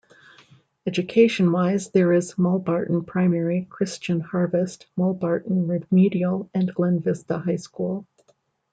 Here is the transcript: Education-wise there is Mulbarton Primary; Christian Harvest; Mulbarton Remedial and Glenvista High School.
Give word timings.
Education-wise 0.87 1.91
there 1.91 2.11
is 2.11 2.35
Mulbarton 2.35 3.03
Primary; 3.03 3.67
Christian 3.69 4.19
Harvest; 4.19 4.87
Mulbarton 4.97 5.67
Remedial 5.67 6.49
and 6.55 6.73
Glenvista 6.73 7.39
High 7.45 7.57
School. 7.57 8.07